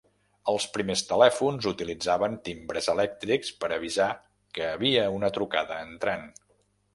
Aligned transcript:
Els 0.51 0.63
primers 0.77 1.01
telèfons 1.09 1.67
utilitzaven 1.71 2.37
timbres 2.47 2.89
elèctrics 2.95 3.53
per 3.65 3.69
avisar 3.77 4.09
que 4.59 4.67
havia 4.71 5.05
una 5.19 5.31
trucada 5.37 5.79
entrant. 5.91 6.27